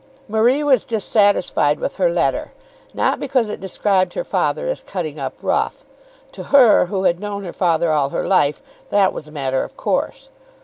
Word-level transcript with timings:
Marie 0.27 0.63
was 0.63 0.83
dissatisfied 0.83 1.79
with 1.79 1.97
her 1.97 2.09
letter, 2.09 2.53
not 2.91 3.19
because 3.19 3.49
it 3.49 3.59
described 3.59 4.15
her 4.15 4.23
father 4.23 4.65
as 4.65 4.81
"cutting 4.81 5.19
up 5.19 5.39
very 5.39 5.47
rough." 5.49 5.85
To 6.31 6.45
her 6.45 6.87
who 6.87 7.03
had 7.03 7.19
known 7.19 7.43
her 7.43 7.53
father 7.53 7.91
all 7.91 8.09
her 8.09 8.27
life 8.27 8.63
that 8.89 9.13
was 9.13 9.27
a 9.27 9.31
matter 9.31 9.63
of 9.63 9.77
course. 9.77 10.29